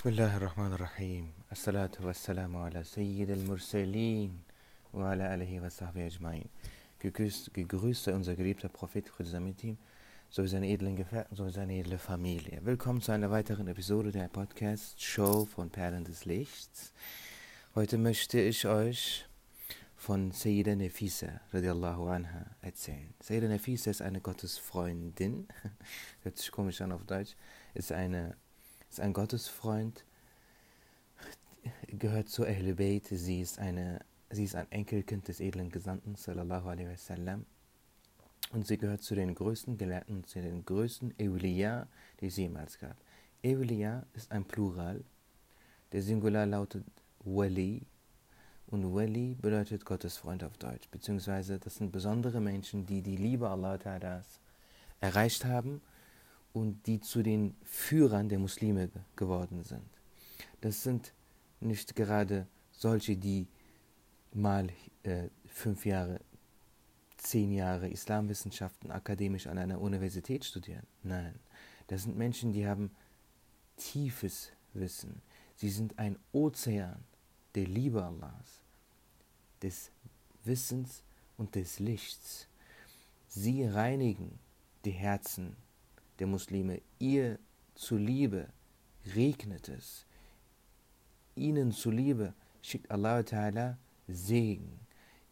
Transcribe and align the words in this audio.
بسم 0.00 0.08
الله 0.08 0.36
الرحمن 0.36 0.72
الرحيم 0.72 1.32
الصلاة 1.52 1.90
والسلام 2.00 2.56
على 2.56 2.84
سيد 2.84 3.30
المرسلين 3.30 4.38
وعلى 4.94 5.34
آله 5.34 5.60
وصحبه 5.60 6.06
أجمعين 6.06 6.48
Gegrüßt, 7.00 7.54
gegrüßt 7.54 8.04
sei 8.04 8.14
unser 8.14 8.36
geliebter 8.36 8.68
Prophet, 8.68 9.08
Friede 9.08 9.40
mit 9.40 9.62
ihm, 9.64 9.76
sowie 10.30 10.48
seine 10.48 10.68
edlen 10.68 10.96
Gefährten, 10.96 11.36
sowie 11.36 11.52
seine 11.52 11.78
edle 11.78 11.98
Familie. 11.98 12.60
Willkommen 12.64 13.00
zu 13.02 13.12
einer 13.12 13.30
weiteren 13.30 13.68
Episode 13.68 14.12
der 14.12 14.28
Podcast-Show 14.28 15.44
von 15.44 15.70
Perlen 15.70 16.04
des 16.04 16.24
Lichts. 16.24 16.92
Heute 17.74 17.98
möchte 17.98 18.40
ich 18.40 18.66
euch 18.66 19.26
von 19.96 20.30
Sayyida 20.30 20.74
Nefisa 20.74 21.40
radiallahu 21.52 22.08
anha 22.08 22.46
erzählen. 22.62 23.14
Sayyida 23.20 23.48
Nefisa 23.48 23.90
ist 23.90 24.02
eine 24.02 24.20
Gottesfreundin, 24.20 25.48
hört 26.22 26.38
sich 26.38 26.50
komisch 26.50 26.80
an 26.80 26.92
auf 26.92 27.04
Deutsch, 27.04 27.34
ist 27.74 27.92
eine 27.92 28.36
ist 28.91 28.99
ein 28.99 29.13
Gottesfreund, 29.13 30.03
gehört 31.87 32.27
zu 32.27 32.45
Ahl 32.45 32.73
Bayt, 32.75 33.07
sie 33.07 33.39
ist, 33.39 33.57
eine, 33.57 34.01
sie 34.29 34.43
ist 34.43 34.55
ein 34.55 34.69
Enkelkind 34.69 35.29
des 35.29 35.39
edlen 35.39 35.69
Gesandten, 35.69 36.15
sallallahu 36.15 36.67
alaihi 36.67 36.89
wasallam, 36.89 37.45
und 38.51 38.67
sie 38.67 38.77
gehört 38.77 39.01
zu 39.01 39.15
den 39.15 39.33
größten 39.33 39.77
Gelehrten, 39.77 40.25
zu 40.25 40.41
den 40.41 40.65
größten 40.65 41.13
Euliya, 41.21 41.87
die 42.19 42.27
es 42.27 42.35
jemals 42.35 42.79
gab. 42.79 42.97
Euliya 43.45 44.05
ist 44.13 44.29
ein 44.29 44.43
Plural, 44.43 45.01
der 45.93 46.01
Singular 46.01 46.45
lautet 46.45 46.83
Wali, 47.23 47.83
und 48.67 48.93
Wali 48.93 49.35
bedeutet 49.35 49.85
Gottesfreund 49.85 50.43
auf 50.43 50.57
Deutsch, 50.57 50.89
beziehungsweise 50.91 51.59
das 51.59 51.75
sind 51.75 51.93
besondere 51.93 52.41
Menschen, 52.41 52.85
die 52.85 53.01
die 53.01 53.15
Liebe 53.15 53.49
Allah 53.49 53.79
erreicht 54.99 55.45
haben 55.45 55.81
und 56.53 56.85
die 56.87 56.99
zu 56.99 57.23
den 57.23 57.55
Führern 57.63 58.29
der 58.29 58.39
Muslime 58.39 58.89
geworden 59.15 59.63
sind. 59.63 59.85
Das 60.61 60.83
sind 60.83 61.13
nicht 61.59 61.95
gerade 61.95 62.47
solche, 62.71 63.15
die 63.15 63.47
mal 64.33 64.69
äh, 65.03 65.29
fünf 65.47 65.85
Jahre, 65.85 66.19
zehn 67.17 67.51
Jahre 67.51 67.89
Islamwissenschaften 67.89 68.91
akademisch 68.91 69.47
an 69.47 69.57
einer 69.57 69.79
Universität 69.79 70.43
studieren. 70.43 70.85
Nein, 71.03 71.35
das 71.87 72.03
sind 72.03 72.17
Menschen, 72.17 72.53
die 72.53 72.67
haben 72.67 72.91
tiefes 73.77 74.51
Wissen. 74.73 75.21
Sie 75.55 75.69
sind 75.69 75.97
ein 75.99 76.17
Ozean 76.31 77.03
der 77.55 77.67
Liebe 77.67 78.03
Allahs, 78.03 78.61
des 79.61 79.91
Wissens 80.43 81.03
und 81.37 81.55
des 81.55 81.79
Lichts. 81.79 82.47
Sie 83.27 83.65
reinigen 83.65 84.39
die 84.85 84.91
Herzen 84.91 85.55
der 86.21 86.27
Muslime, 86.27 86.81
ihr 86.99 87.39
zuliebe 87.73 88.47
regnet 89.15 89.69
es. 89.69 90.05
Ihnen 91.35 91.71
zuliebe 91.71 92.35
schickt 92.61 92.91
Allah 92.91 93.21
Ta'ala 93.21 93.77
Segen. 94.07 94.79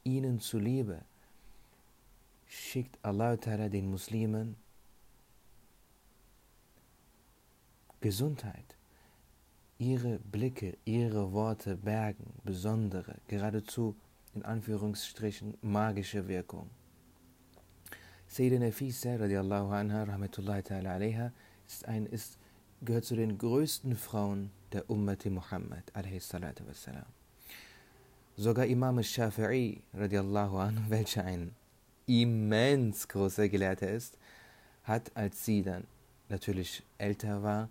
Ihnen 0.04 0.40
zuliebe 0.40 1.06
schickt 2.48 2.98
Allah 3.04 3.34
Ta'ala 3.34 3.70
den 3.70 3.92
Muslimen 3.92 4.56
Gesundheit. 8.02 8.76
Ihre 9.78 10.18
Blicke, 10.18 10.76
ihre 10.86 11.32
Worte 11.34 11.78
bergen 11.78 12.34
besondere, 12.44 13.16
geradezu 13.28 13.96
in 14.34 14.42
Anführungsstrichen 14.44 15.56
magische 15.62 16.28
Wirkung. 16.28 16.72
Sayyida 18.32 18.60
Nafisa 18.60 19.18
radiallahu 19.18 19.74
anha, 19.74 20.06
rahmatullahi 20.06 20.62
ta'ala 20.62 20.94
alaiha, 20.94 21.32
ist 21.68 21.88
ein, 21.88 22.06
ist, 22.06 22.38
gehört 22.80 23.04
zu 23.04 23.16
den 23.16 23.40
größten 23.40 23.96
Frauen 23.96 24.52
der 24.72 24.88
Ummati 24.88 25.32
Muhammad, 25.32 25.84
alaihi 25.94 26.20
salatu 26.20 26.64
wassalam. 26.68 27.08
Sogar 28.38 28.68
Imam 28.68 29.00
al-Shafi'i, 29.00 29.82
radiallahu 29.96 30.60
anhu, 30.60 30.82
welcher 30.90 31.26
ein 31.26 31.56
immens 32.06 33.08
großer 33.08 33.50
Gelehrter 33.50 33.90
ist, 33.90 34.16
hat, 34.84 35.12
als 35.16 35.44
sie 35.44 35.64
dann 35.64 35.86
natürlich 36.30 36.84
älter 37.00 37.42
war, 37.42 37.70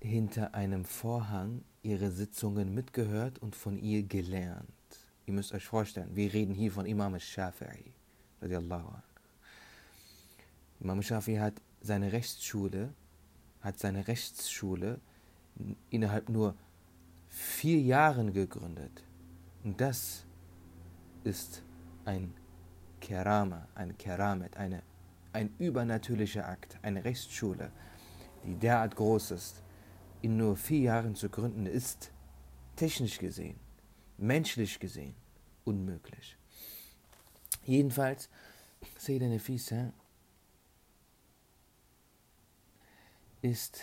hinter 0.00 0.54
einem 0.54 0.86
Vorhang 0.86 1.64
ihre 1.82 2.10
Sitzungen 2.10 2.74
mitgehört 2.74 3.40
und 3.40 3.56
von 3.56 3.78
ihr 3.78 4.04
gelernt. 4.04 4.70
Ihr 5.26 5.34
müsst 5.34 5.52
euch 5.52 5.66
vorstellen, 5.66 6.16
wir 6.16 6.32
reden 6.32 6.54
hier 6.54 6.72
von 6.72 6.86
Imam 6.86 7.12
al-Shafi'i. 7.12 7.92
Imam 10.80 11.02
Shafi 11.02 11.36
hat 11.36 11.54
seine 11.80 12.12
Rechtsschule, 12.12 12.92
hat 13.60 13.78
seine 13.78 14.08
Rechtsschule 14.08 15.00
innerhalb 15.90 16.28
nur 16.28 16.56
vier 17.28 17.80
Jahren 17.80 18.32
gegründet. 18.32 19.04
Und 19.64 19.80
das 19.80 20.24
ist 21.24 21.62
ein 22.04 22.34
Kerama, 23.00 23.68
ein 23.74 23.96
Keramet, 23.96 24.56
eine, 24.56 24.82
ein 25.32 25.54
übernatürlicher 25.58 26.48
Akt, 26.48 26.78
eine 26.82 27.04
Rechtsschule, 27.04 27.70
die 28.44 28.54
derart 28.56 28.96
groß 28.96 29.30
ist, 29.32 29.62
in 30.20 30.36
nur 30.36 30.56
vier 30.56 30.80
Jahren 30.80 31.14
zu 31.14 31.28
gründen, 31.28 31.66
ist 31.66 32.10
technisch 32.76 33.18
gesehen, 33.18 33.58
menschlich 34.18 34.78
gesehen 34.78 35.14
unmöglich. 35.64 36.36
Jedenfalls, 37.64 38.28
Sayyida 38.98 39.26
Nefisa 39.26 39.92
ist 43.40 43.80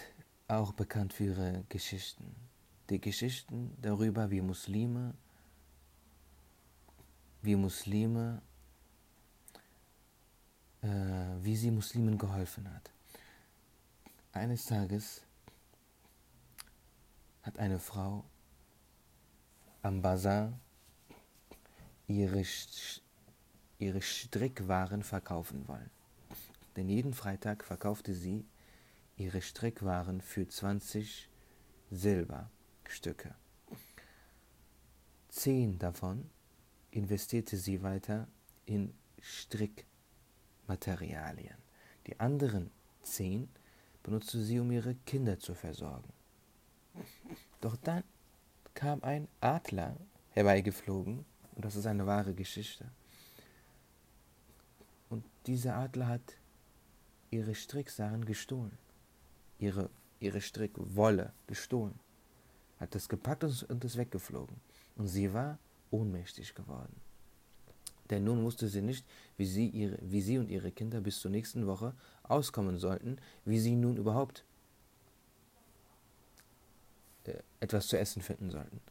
auch 0.48 0.74
bekannt 0.74 1.14
für 1.14 1.26
ihre 1.26 1.64
Geschichten. 1.70 2.36
Die 2.90 3.00
Geschichten 3.00 3.78
darüber, 3.82 4.32
wie 4.32 4.42
Muslime, 4.42 5.14
wie 7.42 7.56
Muslime, 7.56 8.42
äh, 10.82 10.88
wie 11.42 11.56
sie 11.56 11.72
Muslimen 11.72 12.18
geholfen 12.18 12.74
hat. 12.74 12.92
Eines 14.34 14.66
Tages 14.66 15.22
hat 17.44 17.58
eine 17.60 17.80
Frau 17.80 18.26
am 19.82 20.02
Bazar 20.02 20.60
ihre 22.08 22.44
ihre 23.80 24.02
Strickwaren 24.02 25.04
verkaufen 25.04 25.68
wollen. 25.68 25.90
Denn 26.76 26.90
jeden 26.90 27.14
Freitag 27.14 27.64
verkaufte 27.64 28.14
sie 28.14 28.46
ihre 29.18 29.42
Strickwaren 29.42 30.22
für 30.22 30.48
20 30.48 31.30
Silberstücke. 31.90 33.34
Zehn 35.30 35.80
davon 35.80 36.30
investierte 36.92 37.58
sie 37.58 37.82
weiter 37.82 38.28
in 38.66 38.94
Strickmaterialien. 39.22 41.58
Die 42.08 42.20
anderen 42.20 42.72
zehn 43.02 43.48
benutzte 44.04 44.42
sie, 44.42 44.60
um 44.60 44.70
ihre 44.72 44.96
Kinder 44.96 45.40
zu 45.40 45.54
versorgen. 45.54 46.12
Doch 47.62 47.78
dann 47.78 48.04
kam 48.74 49.02
ein 49.04 49.30
Adler 49.42 49.96
herbeigeflogen, 50.32 51.24
und 51.56 51.66
das 51.66 51.76
ist 51.76 51.86
eine 51.86 52.08
wahre 52.08 52.34
Geschichte. 52.34 52.90
Dieser 55.50 55.78
Adler 55.78 56.08
hat 56.08 56.38
ihre 57.32 57.56
Stricksachen 57.56 58.24
gestohlen. 58.24 58.78
Ihre, 59.58 59.90
ihre 60.20 60.42
Strickwolle 60.42 61.34
gestohlen. 61.48 62.00
Hat 62.80 62.94
das 62.94 63.10
gepackt 63.10 63.44
und 63.44 63.84
ist 63.84 63.98
weggeflogen. 63.98 64.58
Und 64.96 65.08
sie 65.08 65.34
war 65.34 65.58
ohnmächtig 65.90 66.54
geworden. 66.54 66.96
Denn 68.12 68.26
nun 68.26 68.44
wusste 68.44 68.68
sie 68.68 68.84
nicht, 68.84 69.04
wie 69.38 69.48
sie, 69.48 69.70
ihre, 69.70 69.98
wie 70.04 70.22
sie 70.22 70.38
und 70.38 70.52
ihre 70.52 70.72
Kinder 70.72 71.02
bis 71.02 71.20
zur 71.20 71.32
nächsten 71.32 71.66
Woche 71.66 71.96
auskommen 72.22 72.78
sollten, 72.78 73.18
wie 73.44 73.58
sie 73.60 73.76
nun 73.76 73.98
überhaupt 73.98 74.46
äh, 77.24 77.40
etwas 77.60 77.88
zu 77.88 77.98
essen 77.98 78.22
finden 78.22 78.52
sollten. 78.52 78.82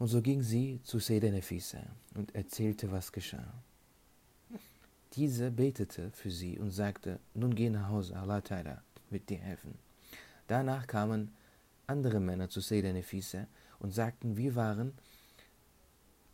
Und 0.00 0.08
so 0.08 0.20
ging 0.20 0.42
sie 0.42 0.80
zu 0.82 0.98
Seyda 0.98 1.30
Nefisa 1.30 1.78
und 2.16 2.34
erzählte, 2.34 2.90
was 2.90 3.12
geschah. 3.12 3.54
Diese 5.14 5.50
betete 5.50 6.10
für 6.12 6.30
sie 6.30 6.58
und 6.58 6.70
sagte, 6.70 7.18
nun 7.34 7.54
geh 7.54 7.70
nach 7.70 7.88
Hause, 7.88 8.16
Allah 8.16 8.38
Ta'ala 8.38 8.78
wird 9.10 9.28
dir 9.28 9.38
helfen. 9.38 9.74
Danach 10.46 10.86
kamen 10.86 11.32
andere 11.86 12.20
Männer 12.20 12.48
zu 12.50 12.60
Seyda 12.60 12.92
Nefisa 12.92 13.46
und 13.78 13.92
sagten, 13.92 14.36
wir 14.36 14.54
waren 14.54 14.92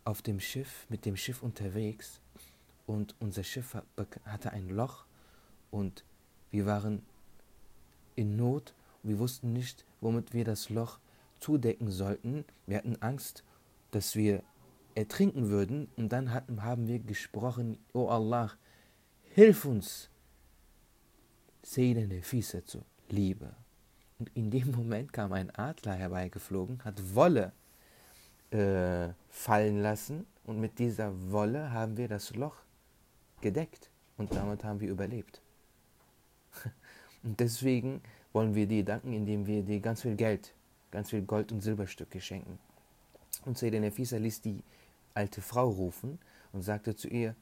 auf 0.03 0.21
dem 0.21 0.39
Schiff, 0.39 0.85
mit 0.89 1.05
dem 1.05 1.17
Schiff 1.17 1.41
unterwegs 1.41 2.19
und 2.85 3.15
unser 3.19 3.43
Schiff 3.43 3.75
hatte 4.25 4.51
ein 4.51 4.69
Loch 4.69 5.05
und 5.71 6.03
wir 6.51 6.65
waren 6.65 7.01
in 8.15 8.35
Not 8.35 8.73
und 9.03 9.09
wir 9.09 9.19
wussten 9.19 9.53
nicht, 9.53 9.85
womit 10.01 10.33
wir 10.33 10.45
das 10.45 10.69
Loch 10.69 10.99
zudecken 11.39 11.91
sollten. 11.91 12.45
Wir 12.67 12.77
hatten 12.77 13.01
Angst, 13.01 13.43
dass 13.91 14.15
wir 14.15 14.43
ertrinken 14.95 15.49
würden 15.49 15.87
und 15.97 16.09
dann 16.09 16.33
hatten, 16.33 16.63
haben 16.63 16.87
wir 16.87 16.99
gesprochen, 16.99 17.77
O 17.93 18.03
oh 18.03 18.09
Allah, 18.09 18.51
Hilf 19.35 19.65
uns, 19.65 20.09
Seele 21.61 22.07
Nefisa 22.07 22.63
zu 22.63 22.85
Liebe. 23.09 23.53
Und 24.17 24.31
in 24.33 24.49
dem 24.49 24.71
Moment 24.71 25.11
kam 25.11 25.33
ein 25.33 25.53
Adler 25.53 25.93
herbeigeflogen, 25.93 26.81
hat 26.85 27.13
Wolle 27.13 27.51
äh, 28.51 29.09
fallen 29.29 29.81
lassen 29.81 30.25
und 30.45 30.61
mit 30.61 30.79
dieser 30.79 31.11
Wolle 31.31 31.73
haben 31.73 31.97
wir 31.97 32.07
das 32.07 32.33
Loch 32.33 32.55
gedeckt 33.41 33.89
und 34.15 34.33
damit 34.33 34.63
haben 34.63 34.79
wir 34.79 34.89
überlebt. 34.89 35.41
Und 37.23 37.39
deswegen 37.39 38.01
wollen 38.31 38.55
wir 38.55 38.67
dir 38.67 38.85
danken, 38.85 39.11
indem 39.11 39.47
wir 39.47 39.63
dir 39.63 39.79
ganz 39.79 40.03
viel 40.03 40.15
Geld, 40.15 40.53
ganz 40.91 41.09
viel 41.09 41.23
Gold- 41.23 41.51
und 41.51 41.61
Silberstücke 41.61 42.21
schenken. 42.21 42.59
Und 43.45 43.57
Seydin 43.57 43.81
Nefisa 43.81 44.17
ließ 44.17 44.41
die 44.41 44.63
alte 45.15 45.41
Frau 45.41 45.69
rufen 45.69 46.19
und 46.51 46.61
sagte 46.61 46.95
zu 46.95 47.07
ihr, 47.07 47.35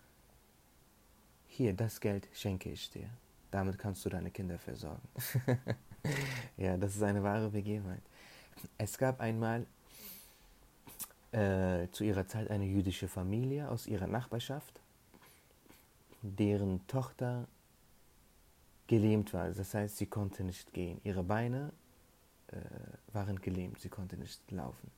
hier, 1.47 1.73
das 1.73 1.99
Geld 1.99 2.27
schenke 2.33 2.71
ich 2.71 2.89
dir. 2.89 3.09
Damit 3.51 3.77
kannst 3.77 4.03
du 4.05 4.09
deine 4.09 4.31
Kinder 4.31 4.57
versorgen. 4.57 5.07
ja, 6.57 6.77
das 6.77 6.95
ist 6.95 7.03
eine 7.03 7.21
wahre 7.21 7.49
Begebenheit. 7.49 8.01
Es 8.77 8.97
gab 8.97 9.19
einmal 9.19 9.67
äh, 11.31 11.87
zu 11.91 12.03
ihrer 12.03 12.27
Zeit 12.27 12.49
eine 12.49 12.65
jüdische 12.65 13.07
Familie 13.07 13.69
aus 13.69 13.85
ihrer 13.85 14.07
Nachbarschaft, 14.07 14.79
deren 16.21 16.85
Tochter 16.87 17.47
gelähmt 18.87 19.33
war. 19.33 19.49
Das 19.49 19.73
heißt, 19.73 19.97
sie 19.97 20.07
konnte 20.07 20.43
nicht 20.43 20.73
gehen. 20.73 20.99
Ihre 21.03 21.23
Beine 21.23 21.71
äh, 22.47 22.55
waren 23.13 23.39
gelähmt, 23.41 23.79
sie 23.79 23.89
konnte 23.89 24.17
nicht 24.17 24.49
laufen. 24.51 24.91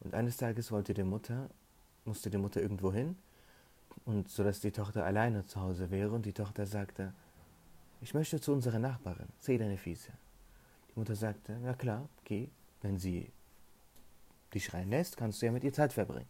Und 0.00 0.14
eines 0.14 0.36
Tages 0.36 0.72
wollte 0.72 0.94
die 0.94 1.02
Mutter, 1.02 1.48
musste 2.04 2.30
die 2.30 2.38
Mutter 2.38 2.60
irgendwo 2.60 2.92
hin 2.92 3.16
und 4.04 4.28
so 4.28 4.42
dass 4.42 4.60
die 4.60 4.70
Tochter 4.70 5.04
alleine 5.04 5.44
zu 5.46 5.60
Hause 5.60 5.90
wäre 5.90 6.10
und 6.10 6.26
die 6.26 6.32
Tochter 6.32 6.66
sagte, 6.66 7.12
ich 8.00 8.14
möchte 8.14 8.40
zu 8.40 8.52
unserer 8.52 8.78
Nachbarin, 8.78 9.28
seh 9.38 9.58
deine 9.58 9.76
Füße. 9.76 10.10
Die 10.88 10.98
Mutter 10.98 11.14
sagte, 11.14 11.58
na 11.62 11.74
klar, 11.74 12.08
geh, 12.24 12.48
wenn 12.80 12.98
sie 12.98 13.30
dich 14.54 14.72
reinlässt, 14.72 15.16
kannst 15.16 15.40
du 15.40 15.46
ja 15.46 15.52
mit 15.52 15.64
ihr 15.64 15.72
Zeit 15.72 15.92
verbringen. 15.92 16.28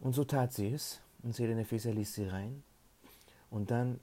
Und 0.00 0.12
so 0.12 0.24
tat 0.24 0.52
sie 0.52 0.72
es 0.72 1.00
und 1.22 1.34
Sede 1.34 1.54
Nefisa 1.54 1.90
ließ 1.90 2.14
sie 2.14 2.26
rein 2.26 2.62
und 3.50 3.70
dann 3.70 3.98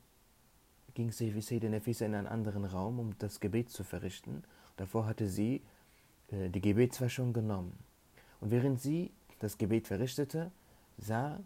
ging 0.95 1.12
Sede 1.12 1.69
Nefisa 1.69 2.06
in 2.06 2.16
einen 2.16 2.28
anderen 2.28 2.66
Raum, 2.66 3.00
um 3.00 3.18
das 3.19 3.40
Gebet 3.40 3.69
zu 3.69 3.84
verrichten. 3.84 4.44
Davor 4.78 5.06
hatte 5.06 5.28
sie 5.28 5.62
äh, 6.31 6.50
die 6.50 6.62
Gebetswaschung 6.62 7.31
genommen. 7.31 7.78
Und 8.42 8.52
während 8.52 8.82
sie 8.82 9.12
das 9.40 9.58
Gebet 9.58 9.88
verrichtete, 9.88 10.52
sah 10.98 11.40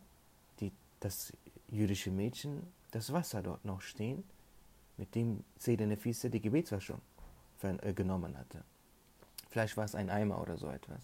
das 1.03 1.33
jüdische 1.67 2.11
Mädchen 2.11 2.65
das 2.91 3.11
Wasser 3.11 3.43
dort 3.43 3.65
noch 3.65 3.81
stehen, 3.81 4.23
mit 4.97 5.15
dem 5.15 5.43
Sede 5.57 5.85
Nefise 5.85 6.29
die 6.29 6.41
Gebetswaschung 6.41 7.01
äh, 7.61 7.93
genommen 7.93 8.37
hatte. 8.37 8.63
Vielleicht 9.49 9.75
war 9.75 9.85
es 9.85 9.95
ein 9.95 10.09
Eimer 10.09 10.39
oder 10.41 10.57
so 10.57 10.69
etwas. 10.69 11.01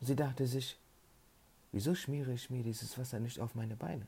Und 0.00 0.06
sie 0.06 0.16
dachte 0.16 0.46
sich, 0.46 0.78
wieso 1.72 1.94
schmiere 1.94 2.32
ich 2.32 2.50
mir 2.50 2.62
dieses 2.62 2.98
Wasser 2.98 3.20
nicht 3.20 3.38
auf 3.40 3.54
meine 3.54 3.76
Beine? 3.76 4.06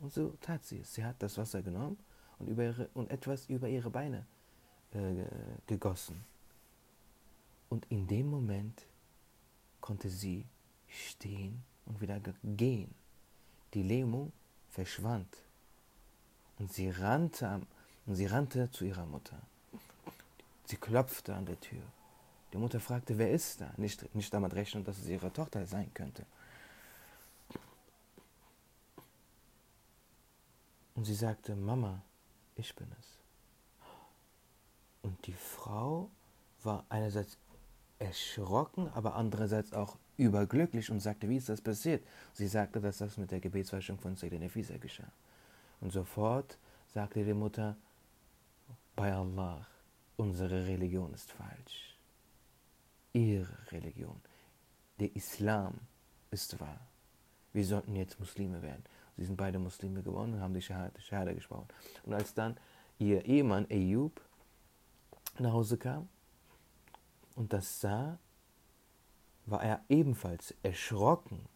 Und 0.00 0.12
so 0.12 0.34
tat 0.40 0.64
sie 0.64 0.80
es. 0.80 0.94
Sie 0.94 1.04
hat 1.04 1.16
das 1.18 1.38
Wasser 1.38 1.62
genommen 1.62 1.98
und, 2.38 2.48
über 2.48 2.64
ihre, 2.64 2.88
und 2.94 3.10
etwas 3.10 3.46
über 3.46 3.68
ihre 3.68 3.90
Beine 3.90 4.26
äh, 4.92 5.24
gegossen. 5.66 6.24
Und 7.68 7.86
in 7.90 8.06
dem 8.06 8.28
Moment 8.28 8.86
konnte 9.84 10.08
sie 10.08 10.46
stehen 10.88 11.62
und 11.84 12.00
wieder 12.00 12.18
gehen. 12.42 12.94
Die 13.74 13.82
Lähmung 13.82 14.32
verschwand 14.70 15.28
und 16.58 16.72
sie 16.72 16.88
rannte, 16.88 17.60
und 18.06 18.14
sie 18.14 18.24
rannte 18.24 18.70
zu 18.70 18.86
ihrer 18.86 19.04
Mutter. 19.04 19.38
Sie 20.64 20.78
klopfte 20.78 21.34
an 21.34 21.44
der 21.44 21.60
Tür. 21.60 21.82
Die 22.54 22.56
Mutter 22.56 22.80
fragte, 22.80 23.18
wer 23.18 23.30
ist 23.30 23.60
da? 23.60 23.74
Nicht, 23.76 24.14
nicht 24.14 24.32
damit 24.32 24.54
rechnen, 24.54 24.84
dass 24.84 24.96
es 24.96 25.06
ihre 25.06 25.30
Tochter 25.30 25.66
sein 25.66 25.92
könnte. 25.92 26.24
Und 30.94 31.04
sie 31.04 31.14
sagte, 31.14 31.54
Mama, 31.54 32.00
ich 32.56 32.74
bin 32.74 32.90
es. 32.98 33.18
Und 35.02 35.26
die 35.26 35.34
Frau 35.34 36.08
war 36.62 36.86
einerseits 36.88 37.36
erschrocken, 37.98 38.88
aber 38.94 39.14
andererseits 39.14 39.72
auch 39.72 39.96
überglücklich 40.16 40.90
und 40.90 41.00
sagte, 41.00 41.28
wie 41.28 41.36
ist 41.36 41.48
das 41.48 41.60
passiert? 41.60 42.04
Sie 42.32 42.46
sagte, 42.46 42.80
dass 42.80 42.98
das 42.98 43.16
mit 43.16 43.30
der 43.30 43.40
Gebetswaschung 43.40 43.98
von 43.98 44.16
Sayyidina 44.16 44.44
Nefisa 44.44 44.76
geschah. 44.76 45.10
Und 45.80 45.92
sofort 45.92 46.58
sagte 46.92 47.24
die 47.24 47.34
Mutter, 47.34 47.76
bei 48.96 49.12
Allah, 49.12 49.66
unsere 50.16 50.66
Religion 50.66 51.12
ist 51.14 51.32
falsch. 51.32 51.96
Ihre 53.12 53.56
Religion, 53.70 54.20
der 55.00 55.14
Islam 55.14 55.74
ist 56.30 56.60
wahr. 56.60 56.80
Wir 57.52 57.64
sollten 57.64 57.94
jetzt 57.96 58.18
Muslime 58.18 58.62
werden. 58.62 58.84
Sie 59.16 59.24
sind 59.24 59.36
beide 59.36 59.58
Muslime 59.58 60.02
geworden 60.02 60.34
und 60.34 60.40
haben 60.40 60.54
die 60.54 60.62
Shahada, 60.62 60.98
Shahada 61.00 61.32
gesprochen. 61.32 61.68
Und 62.04 62.14
als 62.14 62.34
dann 62.34 62.56
ihr 62.98 63.24
Ehemann 63.24 63.66
Ayub 63.70 64.20
nach 65.38 65.52
Hause 65.52 65.76
kam 65.76 66.08
und 67.34 67.52
das 67.52 67.80
sah, 67.80 68.18
war 69.46 69.62
er 69.62 69.84
ebenfalls 69.88 70.54
erschrocken, 70.62 71.46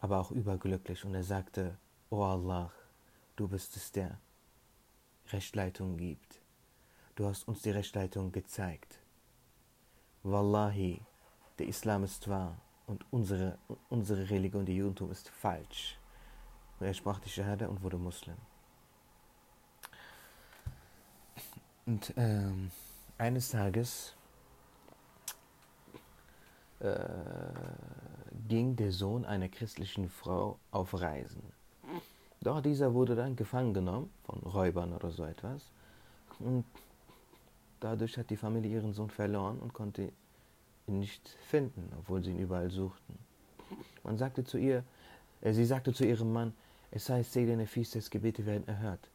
aber 0.00 0.20
auch 0.20 0.30
überglücklich 0.30 1.04
und 1.04 1.14
er 1.14 1.24
sagte, 1.24 1.78
O 2.10 2.22
Allah, 2.22 2.72
du 3.36 3.48
bist 3.48 3.76
es, 3.76 3.92
der 3.92 4.18
Rechtleitung 5.28 5.96
gibt. 5.96 6.40
Du 7.14 7.26
hast 7.26 7.48
uns 7.48 7.62
die 7.62 7.70
Rechtleitung 7.70 8.32
gezeigt. 8.32 8.98
Wallahi, 10.22 11.00
der 11.58 11.68
Islam 11.68 12.04
ist 12.04 12.28
wahr 12.28 12.60
und 12.86 13.04
unsere, 13.10 13.58
unsere 13.88 14.28
Religion, 14.28 14.66
die 14.66 14.76
Judentum, 14.76 15.10
ist 15.10 15.28
falsch. 15.28 15.98
Und 16.78 16.86
er 16.86 16.94
sprach 16.94 17.20
die 17.20 17.30
Shahada 17.30 17.68
und 17.68 17.82
wurde 17.82 17.96
Muslim. 17.96 18.36
Und 21.86 22.12
ähm, 22.16 22.70
eines 23.16 23.50
Tages 23.50 24.15
äh, 26.80 26.94
ging 28.48 28.76
der 28.76 28.92
Sohn 28.92 29.24
einer 29.24 29.48
christlichen 29.48 30.08
Frau 30.08 30.58
auf 30.70 31.00
Reisen. 31.00 31.42
Doch 32.40 32.60
dieser 32.60 32.94
wurde 32.94 33.16
dann 33.16 33.34
gefangen 33.34 33.74
genommen 33.74 34.10
von 34.24 34.38
Räubern 34.40 34.92
oder 34.92 35.10
so 35.10 35.24
etwas. 35.24 35.70
Und 36.38 36.64
dadurch 37.80 38.18
hat 38.18 38.30
die 38.30 38.36
Familie 38.36 38.72
ihren 38.72 38.92
Sohn 38.92 39.10
verloren 39.10 39.58
und 39.58 39.72
konnte 39.72 40.12
ihn 40.86 40.98
nicht 41.00 41.28
finden, 41.48 41.90
obwohl 41.98 42.22
sie 42.22 42.30
ihn 42.30 42.38
überall 42.38 42.70
suchten. 42.70 43.18
Man 44.04 44.18
sagte 44.18 44.44
zu 44.44 44.58
ihr, 44.58 44.84
äh, 45.40 45.52
sie 45.52 45.64
sagte 45.64 45.92
zu 45.92 46.06
ihrem 46.06 46.32
Mann, 46.32 46.54
es 46.90 47.08
heißt, 47.08 47.32
Seydene 47.32 47.66
Fiestes 47.66 48.10
Gebete 48.10 48.46
werden 48.46 48.68
erhört. 48.68 49.10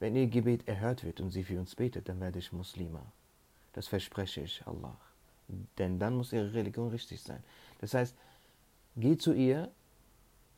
Wenn 0.00 0.16
ihr 0.16 0.26
Gebet 0.26 0.66
erhört 0.66 1.04
wird 1.04 1.20
und 1.20 1.30
sie 1.30 1.44
für 1.44 1.58
uns 1.58 1.74
betet, 1.74 2.08
dann 2.08 2.20
werde 2.20 2.38
ich 2.38 2.52
Muslima. 2.52 3.00
Das 3.72 3.86
verspreche 3.86 4.40
ich 4.40 4.66
Allah. 4.66 4.96
Denn 5.48 5.98
dann 5.98 6.16
muss 6.16 6.32
ihre 6.32 6.52
Religion 6.52 6.88
richtig 6.88 7.22
sein. 7.22 7.42
Das 7.78 7.94
heißt, 7.94 8.16
geh 8.96 9.16
zu 9.16 9.32
ihr 9.32 9.70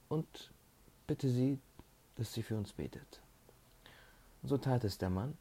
und 0.08 0.52
bitte 1.06 1.28
sie, 1.28 1.58
dass 2.16 2.32
sie 2.32 2.42
für 2.42 2.56
uns 2.56 2.72
betet. 2.72 3.20
Und 4.42 4.48
so 4.48 4.58
tat 4.58 4.84
es 4.84 4.98
der 4.98 5.10
Mann 5.10 5.36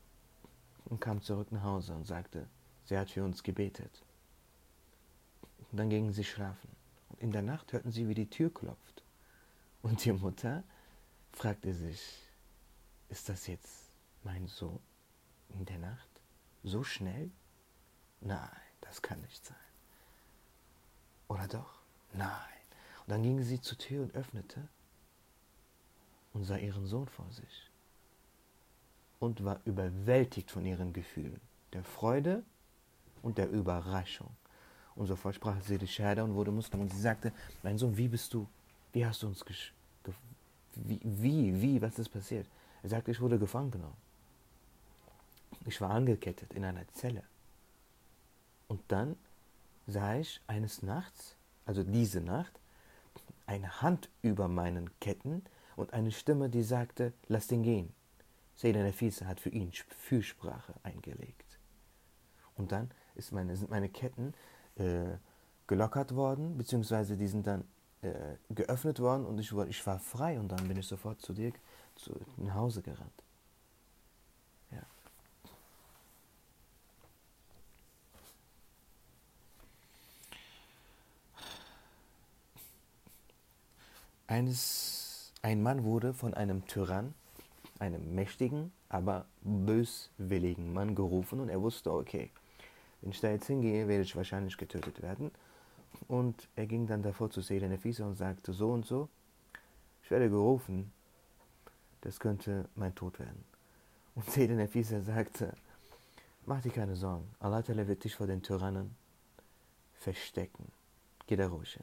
und 0.86 1.00
kam 1.00 1.22
zurück 1.22 1.51
nach 1.51 1.63
Hause 1.63 1.94
und 1.94 2.06
sagte, 2.06 2.48
sie 2.86 2.98
hat 2.98 3.10
für 3.10 3.24
uns 3.24 3.44
gebetet. 3.44 4.04
Und 5.72 5.77
dann 5.77 5.89
gingen 5.89 6.13
sie 6.13 6.24
schlafen. 6.24 6.70
Und 7.10 7.22
in 7.22 7.32
der 7.32 7.42
Nacht 7.42 7.72
hörten 7.74 7.92
sie, 7.92 8.08
wie 8.08 8.16
die 8.16 8.30
Tür 8.30 8.54
klopft. 8.54 9.04
Und 9.82 10.04
die 10.04 10.12
Mutter 10.12 10.63
fragte 11.32 11.74
sich, 11.74 12.01
ist 13.10 13.30
das 13.30 13.48
jetzt 13.48 13.92
mein 14.24 14.48
Sohn 14.48 14.80
in 15.50 15.66
der 15.66 15.77
Nacht? 15.77 16.10
So 16.63 16.84
schnell? 16.84 17.32
Nein 18.20 18.66
das 18.88 19.01
kann 19.01 19.20
nicht 19.22 19.46
sein. 19.46 19.56
Oder 21.27 21.48
doch? 21.48 21.79
Nein. 22.13 22.29
Und 23.06 23.12
dann 23.12 23.24
ging 23.24 23.41
sie 23.44 23.62
zur 23.62 23.77
Tür 23.77 24.03
und 24.03 24.15
öffnete 24.15 24.67
und 26.34 26.44
sah 26.44 26.58
ihren 26.58 26.86
Sohn 26.86 27.08
vor 27.08 27.29
sich 27.32 27.70
und 29.20 29.44
war 29.44 29.60
überwältigt 29.65 30.51
von 30.51 30.65
ihren 30.65 30.94
Gefühlen, 30.94 31.41
der 31.74 31.84
Freude 31.84 32.44
und 33.22 33.38
der 33.38 33.50
Überraschung. 33.50 34.29
Und 34.96 35.08
sofort 35.08 35.36
sprach 35.36 35.62
sie 35.62 35.77
die 35.77 35.88
Scherde 35.88 36.24
und 36.24 36.34
wurde 36.34 36.51
Muslim. 36.51 36.82
Und 36.82 36.91
sie 36.94 37.01
sagte, 37.01 37.32
mein 37.63 37.77
Sohn, 37.77 37.96
wie 37.98 38.08
bist 38.08 38.34
du? 38.34 38.48
Wie 38.94 39.06
hast 39.06 39.24
du 39.24 39.27
uns 39.27 39.46
gesch... 39.46 39.74
Wie, 40.75 41.00
wie, 41.03 41.62
wie, 41.62 41.82
was 41.82 41.98
ist 41.98 42.10
passiert? 42.10 42.48
Er 42.84 42.89
sagte, 42.89 43.12
ich 43.12 43.20
wurde 43.20 43.39
gefangen 43.39 43.72
genommen. 43.72 43.98
Ich 45.65 45.82
war 45.82 45.89
angekettet 45.89 46.53
in 46.53 46.63
einer 46.63 46.88
Zelle. 46.94 47.24
Und 48.67 48.81
dann 48.89 49.15
sah 49.86 50.15
ich 50.15 50.41
eines 50.47 50.81
Nachts, 50.81 51.36
also 51.65 51.83
diese 51.83 52.21
Nacht, 52.21 52.59
eine 53.45 53.81
Hand 53.81 54.09
über 54.21 54.47
meinen 54.47 54.89
Ketten 55.00 55.43
und 55.75 55.93
eine 55.93 56.12
Stimme, 56.12 56.50
die 56.50 56.63
sagte, 56.63 57.13
lass 57.27 57.47
den 57.47 57.63
gehen. 57.63 57.93
Seyda 58.55 58.83
Nafisa 58.83 59.25
hat 59.25 59.39
für 59.39 59.50
ihn 59.50 59.71
Fürsprache 59.71 60.74
eingelegt. 60.83 61.59
Und 62.55 62.71
dann 62.71 62.91
meine, 63.31 63.55
sind 63.55 63.69
meine 63.69 63.89
Ketten 63.89 64.33
äh, 64.75 65.17
gelockert 65.67 66.15
worden, 66.15 66.57
beziehungsweise 66.57 67.15
die 67.15 67.27
sind 67.27 67.45
dann 67.45 67.63
äh, 68.01 68.36
geöffnet 68.50 69.00
worden 69.00 69.25
und 69.25 69.39
ich, 69.39 69.51
ich 69.51 69.86
war 69.86 70.00
frei 70.00 70.39
und 70.39 70.50
dann 70.50 70.67
bin 70.67 70.77
ich 70.77 70.88
sofort 70.88 71.21
zu 71.21 71.33
dir 71.33 71.51
zu, 71.95 72.19
nach 72.38 72.55
Hause 72.55 72.81
gerannt. 72.81 73.24
Eines, 84.27 85.31
ein 85.41 85.63
Mann 85.63 85.86
wurde 85.86 86.13
von 86.13 86.34
einem 86.34 86.67
Tyrann, 86.67 87.13
einem 87.79 88.13
mächtigen, 88.13 88.74
aber 88.89 89.25
böswilligen 89.41 90.74
Mann 90.74 90.96
gerufen 90.96 91.39
und 91.39 91.48
er 91.48 91.62
wusste, 91.62 91.93
okay, 91.93 92.29
wenn 93.01 93.12
ich 93.12 93.22
da 93.22 93.29
jetzt 93.29 93.48
hingehe, 93.48 93.88
werde 93.88 94.03
ich 94.03 94.15
wahrscheinlich 94.17 94.57
getötet 94.57 95.01
werden. 95.01 95.31
Und 96.10 96.50
er 96.57 96.65
ging 96.65 96.88
dann 96.88 97.03
davor 97.03 97.29
zu 97.29 97.41
Sele 97.41 97.69
Nefisa 97.69 98.05
und 98.05 98.15
sagte 98.15 98.51
so 98.51 98.72
und 98.72 98.86
so, 98.86 99.07
ich 100.03 100.12
werde 100.12 100.29
gerufen, 100.29 100.91
das 102.01 102.19
könnte 102.19 102.67
mein 102.75 102.96
Tod 102.96 103.19
werden. 103.19 103.46
Und 104.15 104.25
Sele 104.29 104.55
Nefisa 104.55 105.01
sagte, 105.01 105.53
mach 106.46 106.62
dir 106.62 106.72
keine 106.72 106.98
Sorgen, 106.98 107.27
Allah 107.39 107.65
wird 107.65 108.03
dich 108.03 108.15
vor 108.15 108.27
den 108.27 108.43
Tyrannen 108.43 108.96
verstecken. 109.96 110.72
Geh 111.27 111.36
da 111.36 111.48
ruhig. 111.48 111.79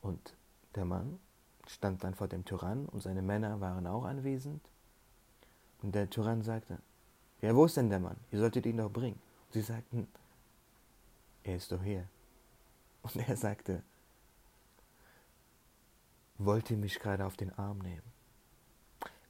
Und 0.00 0.34
der 0.74 0.84
Mann 0.84 1.18
stand 1.66 2.04
dann 2.04 2.14
vor 2.14 2.28
dem 2.28 2.44
Tyrann 2.44 2.86
und 2.86 3.02
seine 3.02 3.22
Männer 3.22 3.60
waren 3.60 3.86
auch 3.86 4.04
anwesend. 4.04 4.62
Und 5.82 5.94
der 5.94 6.10
Tyrann 6.10 6.42
sagte, 6.42 6.78
ja, 7.40 7.54
wo 7.54 7.66
ist 7.66 7.76
denn 7.76 7.90
der 7.90 8.00
Mann? 8.00 8.16
Ihr 8.32 8.40
solltet 8.40 8.66
ihn 8.66 8.78
doch 8.78 8.90
bringen. 8.90 9.20
Und 9.46 9.52
sie 9.52 9.60
sagten, 9.60 10.08
er 11.44 11.56
ist 11.56 11.70
doch 11.70 11.82
hier. 11.82 12.08
Und 13.02 13.16
er 13.28 13.36
sagte, 13.36 13.82
wollt 16.38 16.70
ihr 16.70 16.76
mich 16.76 16.98
gerade 16.98 17.24
auf 17.24 17.36
den 17.36 17.52
Arm 17.54 17.78
nehmen? 17.78 18.02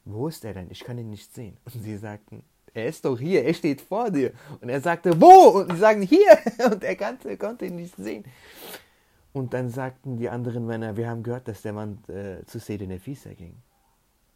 Wo 0.05 0.29
ist 0.29 0.45
er 0.45 0.55
denn? 0.55 0.71
Ich 0.71 0.81
kann 0.81 0.97
ihn 0.99 1.11
nicht 1.11 1.35
sehen. 1.35 1.59
Und 1.65 1.83
sie 1.83 1.97
sagten, 1.99 2.43
er 2.73 2.87
ist 2.87 3.05
doch 3.05 3.19
hier, 3.19 3.45
er 3.45 3.55
steht 3.55 3.81
vor 3.81 4.11
dir. 4.11 4.33
Und 4.61 4.69
er 4.69 4.81
sagte, 4.81 5.21
wo? 5.21 5.61
Und 5.61 5.73
sie 5.73 5.79
sagen, 5.79 6.03
hier. 6.03 6.39
Und 6.71 6.83
er 6.83 6.97
konnte, 6.97 7.37
konnte 7.37 7.67
ihn 7.67 7.77
nicht 7.77 7.97
sehen. 7.97 8.25
Und 9.33 9.55
dann 9.55 9.71
sagten 9.71 10.17
die 10.17 10.29
anderen 10.29 10.67
Männer, 10.67 10.97
wir 10.97 11.09
haben 11.09 11.23
gehört, 11.23 11.49
dass 11.49 11.63
der 11.63 11.73
Mann 11.73 12.03
äh, 12.09 12.45
zu 12.47 12.59
Sede 12.59 12.87
Nefisa 12.87 13.35
ging. 13.35 13.57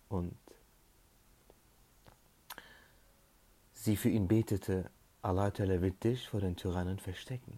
Und 0.09 0.37
sie 3.73 3.97
für 3.97 4.11
ihn 4.11 4.29
betete, 4.29 4.91
Allah 5.23 5.53
wird 5.57 6.05
dich 6.05 6.29
vor 6.29 6.41
den 6.41 6.57
Tyrannen 6.57 6.99
verstecken. 6.99 7.57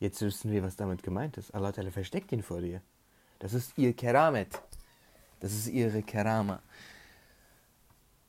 Jetzt 0.00 0.20
wissen 0.20 0.50
wir, 0.50 0.62
was 0.62 0.76
damit 0.76 1.02
gemeint 1.02 1.36
ist. 1.38 1.54
Allah 1.54 1.72
versteckt 1.72 2.32
ihn 2.32 2.42
vor 2.42 2.60
dir. 2.60 2.82
Das 3.38 3.54
ist 3.54 3.78
ihr 3.78 3.94
Keramet. 3.94 4.60
Das 5.40 5.52
ist 5.52 5.68
ihre 5.68 6.02
Kerama. 6.02 6.62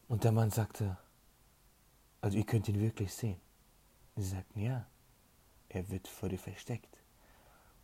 Und 0.07 0.23
der 0.23 0.31
Mann 0.31 0.51
sagte, 0.51 0.97
also 2.21 2.37
ihr 2.37 2.45
könnt 2.45 2.67
ihn 2.69 2.79
wirklich 2.79 3.13
sehen. 3.13 3.39
Sie 4.15 4.23
sagten, 4.23 4.59
ja, 4.59 4.85
er 5.69 5.89
wird 5.89 6.07
vor 6.07 6.29
dir 6.29 6.39
versteckt. 6.39 6.94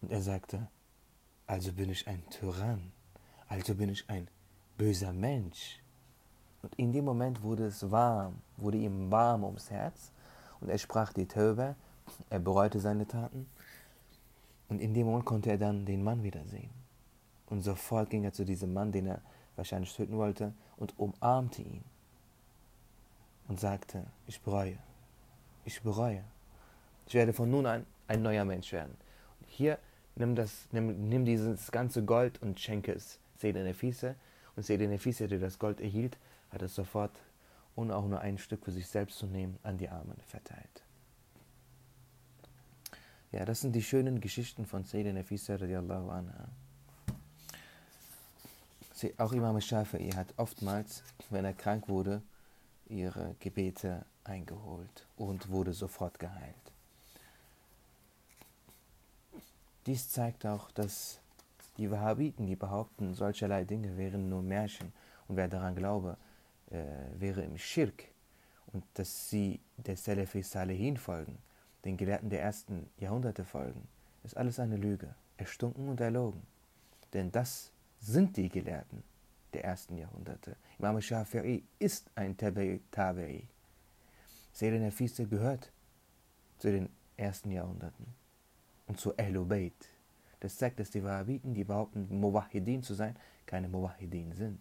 Und 0.02 0.12
er 0.12 0.22
sagte, 0.22 0.68
also 1.48 1.74
bin 1.74 1.90
ich 1.90 2.08
ein 2.08 2.24
Tyrann, 2.30 2.92
also 3.48 3.76
bin 3.76 3.90
ich 3.90 4.10
ein 4.10 4.28
böser 4.78 5.14
Mensch. 5.14 5.80
Und 6.62 6.76
in 6.76 6.92
dem 6.92 7.06
Moment 7.06 7.42
wurde 7.44 7.66
es 7.66 7.92
warm, 7.92 8.42
wurde 8.58 8.78
ihm 8.78 9.12
warm 9.12 9.44
ums 9.44 9.70
Herz 9.70 10.12
und 10.60 10.70
er 10.70 10.78
sprach 10.78 11.14
die 11.14 11.28
Töbe, 11.28 11.76
er 12.30 12.40
bereute 12.40 12.80
seine 12.80 13.08
Taten 13.08 13.48
und 14.70 14.80
in 14.80 14.94
dem 14.94 15.08
Moment 15.08 15.26
konnte 15.26 15.50
er 15.50 15.58
dann 15.58 15.86
den 15.86 16.04
Mann 16.04 16.24
wiedersehen. 16.24 16.70
Und 17.48 17.62
sofort 17.62 18.10
ging 18.10 18.24
er 18.24 18.32
zu 18.32 18.46
diesem 18.46 18.74
Mann, 18.74 18.94
den 18.94 19.08
er 19.08 19.22
wahrscheinlich 19.58 19.94
töten 19.94 20.16
wollte, 20.16 20.54
und 20.78 20.98
umarmte 20.98 21.62
ihn 21.62 21.84
und 23.50 23.60
sagte, 23.60 24.06
ich 24.28 24.40
bereue, 24.42 24.78
ich 25.66 25.82
bereue. 25.82 26.24
Ich 27.06 27.14
werde 27.14 27.34
von 27.34 27.52
nun 27.52 27.66
an 27.66 27.86
ein 28.08 28.22
neuer 28.22 28.46
Mensch 28.46 28.72
werden. 28.72 28.96
Und 29.42 29.50
hier 29.50 29.78
nimm, 30.16 30.36
das, 30.36 30.68
nimm, 30.72 31.10
nimm 31.10 31.26
dieses 31.26 31.72
ganze 31.72 32.04
Gold 32.04 32.42
und 32.42 32.60
schenke 32.60 32.94
es 32.94 33.20
Sede 33.38 33.64
Nefise. 33.64 34.16
Und 34.56 34.64
Sede 34.66 34.88
Nefise, 34.88 35.28
der 35.28 35.40
das 35.40 35.60
Gold 35.60 35.82
erhielt, 35.82 36.18
hat 36.52 36.62
es 36.62 36.76
sofort, 36.76 37.12
ohne 37.76 37.96
auch 37.96 38.06
nur 38.06 38.20
ein 38.20 38.38
Stück 38.38 38.66
für 38.66 38.72
sich 38.72 38.88
selbst 38.88 39.18
zu 39.18 39.26
nehmen, 39.26 39.58
an 39.64 39.78
die 39.78 39.90
Armen 39.90 40.18
verteilt. 40.28 40.84
Ja, 43.32 43.46
das 43.46 43.62
sind 43.62 43.74
die 43.74 43.84
schönen 43.84 44.20
Geschichten 44.20 44.66
von 44.66 44.84
Sede 44.84 45.14
Nefisa 45.14 45.56
radiallahu 45.56 46.10
anha. 46.10 46.50
Auch 49.18 49.32
Imam 49.32 49.56
Shafi'i 49.58 50.14
hat 50.16 50.28
oftmals, 50.38 51.02
wenn 51.30 51.46
er 51.46 51.54
krank 51.54 51.88
wurde, 51.88 52.22
ihre 52.88 53.36
Gebete 53.40 54.06
eingeholt 54.24 55.08
und 55.16 55.50
wurde 55.50 55.74
sofort 55.74 56.20
geheilt. 56.20 56.71
Dies 59.88 60.10
zeigt 60.10 60.46
auch, 60.46 60.70
dass 60.72 61.20
die 61.78 61.90
Wahhabiten, 61.90 62.46
die 62.46 62.56
behaupten, 62.56 63.16
solcherlei 63.16 63.64
Dinge 63.64 63.98
wären 63.98 64.30
nur 64.30 64.44
Märchen 64.44 64.94
und 65.28 65.38
wer 65.38 65.48
daran 65.48 65.76
glaube, 65.76 66.18
äh, 66.70 66.84
wäre 67.18 67.42
im 67.42 67.58
Schirk 67.58 68.04
und 68.68 68.84
dass 68.94 69.30
sie 69.30 69.60
der 69.78 69.98
Salafi 69.98 70.44
Salihin 70.44 70.98
folgen, 70.98 71.40
den 71.84 71.98
Gelehrten 71.98 72.30
der 72.30 72.44
ersten 72.44 72.92
Jahrhunderte 72.98 73.44
folgen, 73.44 73.88
ist 74.24 74.38
alles 74.38 74.60
eine 74.60 74.78
Lüge, 74.78 75.16
erstunken 75.38 75.90
und 75.90 76.00
erlogen. 76.00 76.44
Denn 77.14 77.32
das 77.32 77.72
sind 78.00 78.38
die 78.38 78.50
Gelehrten 78.50 79.04
der 79.54 79.66
ersten 79.66 79.98
Jahrhunderte. 79.98 80.56
Imam 80.78 80.98
Shafi'i 80.98 81.64
ist 81.80 82.10
ein 82.14 82.38
Tabi'i. 82.38 83.48
Sayyidina 84.54 84.86
Nafise 84.86 85.26
gehört 85.26 85.72
zu 86.60 86.72
den 86.72 86.90
ersten 87.18 87.50
Jahrhunderten 87.52 88.21
und 88.92 89.00
zu 89.00 89.18
Ahlul 89.18 89.46
Bayt. 89.46 89.90
Das 90.42 90.58
zeigt, 90.58 90.78
dass 90.82 90.90
die 90.90 91.02
Wahhabiten, 91.02 91.54
die 91.54 91.64
behaupten, 91.64 92.10
Muwahidin 92.10 92.84
zu 92.84 92.94
sein, 92.94 93.16
keine 93.46 93.70
Muwahidin 93.70 94.34
sind. 94.34 94.60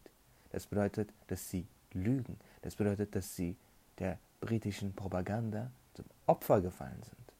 Das 0.50 0.68
bedeutet, 0.68 1.12
dass 1.26 1.50
sie 1.50 1.66
lügen. 1.92 2.38
Das 2.62 2.76
bedeutet, 2.76 3.16
dass 3.16 3.34
sie 3.34 3.56
der 3.98 4.20
britischen 4.40 4.94
Propaganda 4.94 5.72
zum 5.94 6.04
Opfer 6.28 6.60
gefallen 6.60 7.02
sind. 7.02 7.32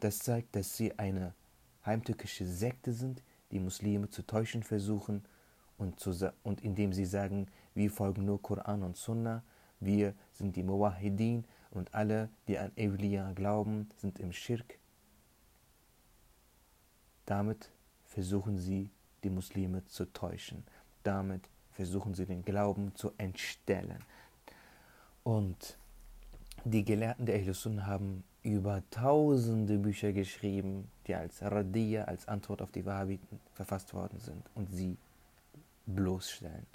Das 0.00 0.18
zeigt, 0.18 0.56
dass 0.56 0.74
sie 0.78 0.98
eine 0.98 1.34
heimtückische 1.84 2.46
Sekte 2.46 2.94
sind, 2.94 3.22
die 3.50 3.60
Muslime 3.60 4.08
zu 4.08 4.22
täuschen 4.22 4.62
versuchen 4.62 5.26
und, 5.76 6.00
zu, 6.00 6.32
und 6.42 6.62
indem 6.62 6.94
sie 6.94 7.04
sagen, 7.04 7.48
wir 7.74 7.90
folgen 7.90 8.24
nur 8.24 8.40
Koran 8.40 8.82
und 8.82 8.96
Sunna, 8.96 9.42
wir 9.78 10.14
sind 10.32 10.56
die 10.56 10.62
Muwahidin 10.62 11.44
und 11.70 11.92
alle, 11.92 12.30
die 12.46 12.56
an 12.56 12.72
Evliya 12.76 13.32
glauben, 13.32 13.90
sind 13.98 14.20
im 14.20 14.32
Schirk. 14.32 14.78
Damit 17.28 17.70
versuchen 18.06 18.56
sie, 18.56 18.90
die 19.22 19.28
Muslime 19.28 19.84
zu 19.84 20.06
täuschen. 20.06 20.64
Damit 21.02 21.42
versuchen 21.72 22.14
sie, 22.14 22.24
den 22.24 22.42
Glauben 22.42 22.94
zu 22.94 23.12
entstellen. 23.18 24.02
Und 25.24 25.76
die 26.64 26.86
Gelehrten 26.86 27.26
der 27.26 27.36
Ahl 27.36 27.86
haben 27.86 28.24
über 28.42 28.82
tausende 28.90 29.76
Bücher 29.76 30.14
geschrieben, 30.14 30.90
die 31.06 31.14
als 31.14 31.42
Radiyya, 31.42 32.04
als 32.04 32.26
Antwort 32.26 32.62
auf 32.62 32.72
die 32.72 32.86
Wahhabiten 32.86 33.38
verfasst 33.52 33.92
worden 33.92 34.18
sind 34.20 34.42
und 34.54 34.72
sie 34.72 34.96
bloßstellen. 35.84 36.66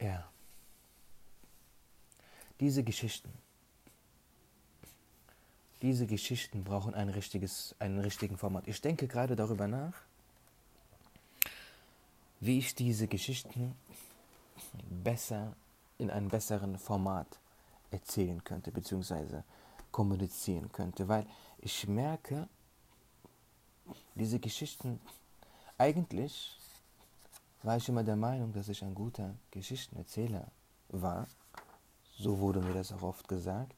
Ja. 0.00 0.28
Diese 2.58 2.82
Geschichten, 2.82 3.30
diese 5.82 6.06
Geschichten 6.06 6.64
brauchen 6.64 6.94
ein 6.94 7.08
richtiges, 7.08 7.74
einen 7.78 7.98
richtigen 7.98 8.38
Format. 8.38 8.66
Ich 8.66 8.80
denke 8.80 9.06
gerade 9.06 9.36
darüber 9.36 9.68
nach, 9.68 9.94
wie 12.40 12.58
ich 12.58 12.74
diese 12.74 13.06
Geschichten 13.08 13.74
besser 14.88 15.54
in 15.98 16.10
einem 16.10 16.28
besseren 16.28 16.78
Format 16.78 17.26
erzählen 17.90 18.42
könnte, 18.44 18.70
beziehungsweise 18.70 19.44
kommunizieren 19.90 20.70
könnte, 20.72 21.08
weil 21.08 21.26
ich 21.58 21.86
merke, 21.88 22.48
diese 24.14 24.38
Geschichten, 24.38 25.00
eigentlich 25.78 26.58
war 27.62 27.76
ich 27.76 27.88
immer 27.88 28.04
der 28.04 28.16
Meinung, 28.16 28.52
dass 28.52 28.68
ich 28.68 28.82
ein 28.82 28.94
guter 28.94 29.34
Geschichtenerzähler 29.50 30.50
war, 30.88 31.26
so 32.18 32.38
wurde 32.38 32.60
mir 32.60 32.74
das 32.74 32.92
auch 32.92 33.02
oft 33.02 33.28
gesagt, 33.28 33.74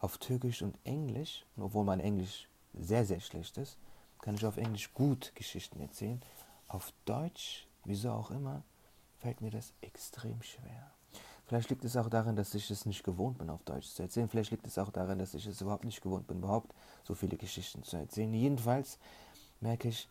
auf 0.00 0.18
Türkisch 0.18 0.62
und 0.62 0.76
Englisch, 0.84 1.44
obwohl 1.56 1.84
mein 1.84 2.00
Englisch 2.00 2.48
sehr, 2.74 3.04
sehr 3.04 3.20
schlecht 3.20 3.56
ist, 3.58 3.76
kann 4.20 4.34
ich 4.34 4.44
auf 4.44 4.56
Englisch 4.56 4.92
gut 4.94 5.32
Geschichten 5.34 5.80
erzählen. 5.80 6.20
Auf 6.68 6.92
Deutsch, 7.04 7.66
wieso 7.84 8.10
auch 8.12 8.30
immer, 8.30 8.62
fällt 9.18 9.40
mir 9.40 9.50
das 9.50 9.72
extrem 9.80 10.42
schwer. 10.42 10.92
Vielleicht 11.46 11.70
liegt 11.70 11.84
es 11.84 11.96
auch 11.96 12.10
daran, 12.10 12.36
dass 12.36 12.54
ich 12.54 12.70
es 12.70 12.84
nicht 12.84 13.02
gewohnt 13.02 13.38
bin, 13.38 13.48
auf 13.48 13.62
Deutsch 13.62 13.88
zu 13.88 14.02
erzählen. 14.02 14.28
Vielleicht 14.28 14.50
liegt 14.50 14.66
es 14.66 14.76
auch 14.76 14.90
daran, 14.90 15.18
dass 15.18 15.32
ich 15.32 15.46
es 15.46 15.60
überhaupt 15.62 15.84
nicht 15.84 16.02
gewohnt 16.02 16.26
bin, 16.26 16.38
überhaupt 16.38 16.74
so 17.04 17.14
viele 17.14 17.38
Geschichten 17.38 17.82
zu 17.82 17.96
erzählen. 17.96 18.34
Jedenfalls 18.34 18.98
merke 19.60 19.88
ich, 19.88 20.08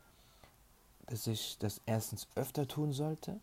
dass 1.05 1.27
ich 1.27 1.57
das 1.59 1.79
erstens 1.85 2.27
öfter 2.35 2.67
tun 2.67 2.91
sollte. 2.91 3.39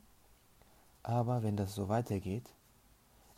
Aber 1.04 1.42
wenn 1.44 1.56
das 1.56 1.74
so 1.74 1.88
weitergeht, 1.88 2.50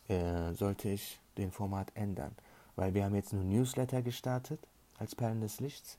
äh, 0.08 0.52
sollte 0.54 0.88
ich 0.88 1.20
den 1.36 1.52
Format 1.52 1.92
ändern. 1.94 2.34
Weil 2.76 2.95
wir 2.95 3.04
haben 3.04 3.14
jetzt 3.14 3.33
einen 3.33 3.49
Newsletter 3.49 4.02
gestartet 4.02 4.61
als 4.99 5.14
Perlen 5.14 5.40
des 5.40 5.61
Lichts. 5.61 5.99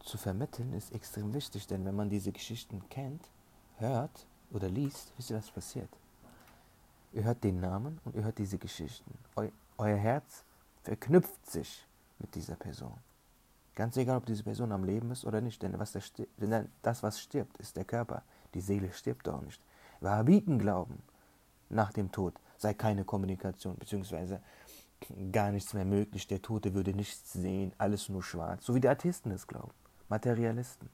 zu 0.03 0.17
vermitteln 0.17 0.73
ist 0.73 0.93
extrem 0.93 1.33
wichtig, 1.33 1.67
denn 1.67 1.85
wenn 1.85 1.95
man 1.95 2.09
diese 2.09 2.31
Geschichten 2.31 2.81
kennt, 2.89 3.21
hört 3.77 4.25
oder 4.51 4.69
liest, 4.69 5.13
wisst 5.17 5.29
ihr, 5.29 5.37
was 5.37 5.51
passiert? 5.51 5.89
Ihr 7.17 7.23
hört 7.23 7.43
den 7.43 7.59
Namen 7.59 7.99
und 8.05 8.15
ihr 8.15 8.23
hört 8.23 8.37
diese 8.37 8.59
Geschichten. 8.59 9.11
Eu 9.35 9.49
euer 9.79 9.97
Herz 9.97 10.43
verknüpft 10.83 11.49
sich 11.49 11.87
mit 12.19 12.35
dieser 12.35 12.55
Person. 12.55 12.93
Ganz 13.73 13.97
egal, 13.97 14.17
ob 14.17 14.27
diese 14.27 14.43
Person 14.43 14.71
am 14.71 14.83
Leben 14.83 15.09
ist 15.09 15.25
oder 15.25 15.41
nicht, 15.41 15.63
denn, 15.63 15.79
was 15.79 15.93
denn 15.93 16.69
das, 16.83 17.01
was 17.01 17.19
stirbt, 17.19 17.57
ist 17.57 17.75
der 17.75 17.85
Körper. 17.85 18.21
Die 18.53 18.61
Seele 18.61 18.93
stirbt 18.93 19.25
doch 19.25 19.41
nicht. 19.41 19.59
Wahhabiten 19.99 20.59
glauben, 20.59 21.01
nach 21.69 21.91
dem 21.91 22.11
Tod 22.11 22.35
sei 22.59 22.75
keine 22.75 23.03
Kommunikation, 23.03 23.77
beziehungsweise 23.77 24.39
gar 25.31 25.51
nichts 25.51 25.73
mehr 25.73 25.85
möglich, 25.85 26.27
der 26.27 26.43
Tote 26.43 26.75
würde 26.75 26.93
nichts 26.93 27.33
sehen, 27.33 27.73
alles 27.79 28.09
nur 28.09 28.21
schwarz, 28.21 28.63
so 28.63 28.75
wie 28.75 28.79
die 28.79 28.89
Atheisten 28.89 29.31
es 29.31 29.47
glauben, 29.47 29.73
Materialisten. 30.07 30.87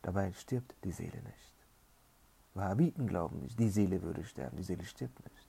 Dabei 0.00 0.32
stirbt 0.32 0.74
die 0.82 0.92
Seele 0.92 1.20
nicht. 1.22 1.57
Wahhabiten 2.58 3.06
glauben 3.06 3.40
nicht, 3.40 3.58
die 3.58 3.70
Seele 3.70 4.02
würde 4.02 4.24
sterben, 4.24 4.56
die 4.56 4.62
Seele 4.62 4.84
stirbt 4.84 5.18
nicht. 5.24 5.46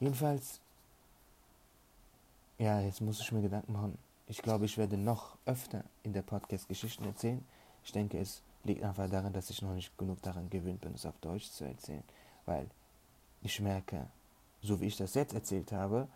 Jedenfalls 0.00 0.60
ja, 2.58 2.80
jetzt 2.80 3.00
muss 3.00 3.20
ich 3.20 3.30
mir 3.30 3.40
Gedanken 3.40 3.72
machen. 3.72 3.98
Ich 4.26 4.42
glaube, 4.42 4.64
ich 4.64 4.76
werde 4.76 4.96
noch 4.96 5.36
öfter 5.46 5.84
in 6.02 6.12
der 6.12 6.22
Podcast 6.22 6.66
Geschichten 6.66 7.04
erzählen. 7.04 7.44
Ich 7.84 7.92
denke, 7.92 8.18
es 8.18 8.42
liegt 8.64 8.82
einfach 8.82 9.08
daran, 9.08 9.32
dass 9.32 9.48
ich 9.48 9.62
noch 9.62 9.74
nicht 9.74 9.96
genug 9.96 10.20
daran 10.22 10.50
gewöhnt 10.50 10.80
bin, 10.80 10.92
es 10.92 11.06
auf 11.06 11.16
Deutsch 11.20 11.50
zu 11.50 11.64
erzählen. 11.64 12.02
Weil 12.46 12.68
ich 13.42 13.60
merke, 13.60 14.08
so 14.60 14.80
wie 14.80 14.86
ich 14.86 14.96
das 14.96 15.14
jetzt 15.14 15.34
erzählt 15.34 15.70
habe, 15.70 16.08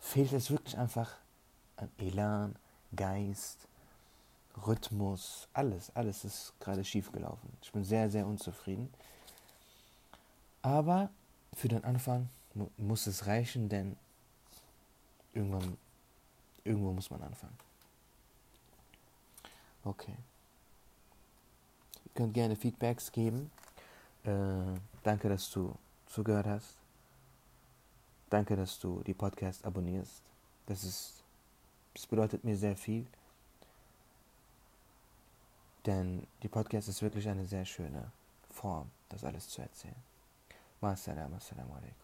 fehlt 0.00 0.32
es 0.32 0.50
wirklich 0.50 0.76
einfach 0.76 1.14
an 1.76 1.88
Elan, 1.98 2.56
Geist, 2.94 3.68
Rhythmus, 4.66 5.48
alles, 5.52 5.90
alles 5.94 6.24
ist 6.24 6.54
gerade 6.60 6.84
schief 6.84 7.10
gelaufen. 7.12 7.56
Ich 7.62 7.72
bin 7.72 7.84
sehr, 7.84 8.10
sehr 8.10 8.26
unzufrieden. 8.26 8.92
Aber 10.60 11.10
für 11.54 11.68
den 11.68 11.84
Anfang 11.84 12.28
muss 12.76 13.06
es 13.06 13.26
reichen, 13.26 13.68
denn 13.68 13.96
irgendwann, 15.32 15.76
irgendwo 16.64 16.92
muss 16.92 17.10
man 17.10 17.22
anfangen. 17.22 17.56
Okay. 19.84 20.14
Ihr 22.04 22.12
könnt 22.14 22.34
gerne 22.34 22.54
Feedbacks 22.54 23.10
geben. 23.10 23.50
Äh, 24.24 24.78
danke, 25.02 25.28
dass 25.28 25.50
du 25.50 25.74
zugehört 26.06 26.46
hast. 26.46 26.76
Danke, 28.30 28.54
dass 28.54 28.78
du 28.78 29.02
die 29.02 29.14
Podcast 29.14 29.64
abonnierst. 29.64 30.22
Das 30.66 30.84
ist, 30.84 31.24
das 31.94 32.06
bedeutet 32.06 32.44
mir 32.44 32.56
sehr 32.56 32.76
viel. 32.76 33.06
Denn 35.86 36.26
die 36.42 36.48
Podcast 36.48 36.88
ist 36.88 37.02
wirklich 37.02 37.28
eine 37.28 37.44
sehr 37.44 37.64
schöne 37.64 38.12
Form, 38.50 38.90
das 39.08 39.24
alles 39.24 39.48
zu 39.48 39.62
erzählen. 39.62 39.96
Masalam, 40.80 41.34
assalamu 41.34 41.74
alaikum. 41.74 42.01